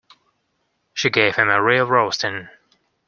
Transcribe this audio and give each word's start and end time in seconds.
She 0.95 1.11
gave 1.11 1.35
him 1.35 1.49
a 1.49 1.61
real 1.61 1.85
roasting. 1.85 2.49